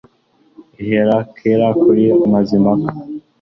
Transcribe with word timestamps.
ihera 0.81 1.17
kera 1.37 1.67
kuri 1.81 2.05
mazimpaka 2.31 2.91